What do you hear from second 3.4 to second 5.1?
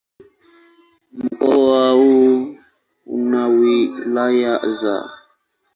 wilaya za